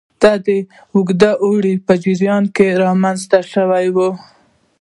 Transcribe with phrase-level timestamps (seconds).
[0.21, 0.49] دا د
[0.95, 4.09] اوږده اوړي په جریان کې رامنځته شوي وو